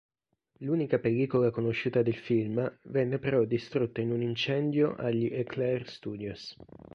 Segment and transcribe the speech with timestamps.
[0.61, 6.55] L'unica pellicola conosciuta del film venne però distrutta in un incendio agli Éclair Studios.